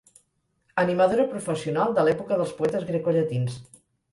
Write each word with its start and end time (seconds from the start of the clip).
Animadora 0.83 1.27
professional 1.35 1.93
de 1.99 2.07
l'època 2.09 2.41
dels 2.41 2.57
poetes 2.63 2.89
grecollatins. 2.91 3.61